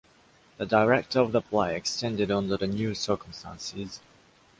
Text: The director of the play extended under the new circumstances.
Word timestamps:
The 0.57 0.65
director 0.65 1.19
of 1.19 1.31
the 1.31 1.41
play 1.43 1.75
extended 1.75 2.31
under 2.31 2.57
the 2.57 2.65
new 2.65 2.95
circumstances. 2.95 3.99